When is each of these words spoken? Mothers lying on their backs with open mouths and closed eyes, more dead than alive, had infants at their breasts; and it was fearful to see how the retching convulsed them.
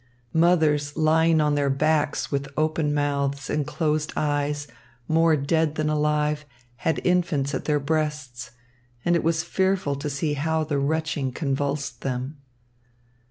Mothers 0.33 0.97
lying 0.97 1.39
on 1.39 1.53
their 1.53 1.69
backs 1.69 2.31
with 2.31 2.51
open 2.57 2.91
mouths 2.91 3.51
and 3.51 3.67
closed 3.67 4.11
eyes, 4.17 4.65
more 5.07 5.35
dead 5.35 5.75
than 5.75 5.91
alive, 5.91 6.43
had 6.77 6.99
infants 7.05 7.53
at 7.53 7.65
their 7.65 7.79
breasts; 7.79 8.49
and 9.05 9.15
it 9.15 9.21
was 9.23 9.43
fearful 9.43 9.93
to 9.97 10.09
see 10.09 10.33
how 10.33 10.63
the 10.63 10.79
retching 10.79 11.31
convulsed 11.31 12.01
them. 12.01 12.37